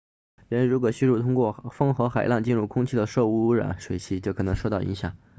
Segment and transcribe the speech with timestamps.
[0.49, 5.15] 人如果吸入通过风和海浪进入空气的受污染水气就可能受到影响